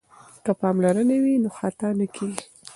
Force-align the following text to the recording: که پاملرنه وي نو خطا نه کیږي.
که 0.43 0.51
پاملرنه 0.59 1.17
وي 1.23 1.33
نو 1.43 1.49
خطا 1.57 1.89
نه 1.99 2.05
کیږي. 2.15 2.41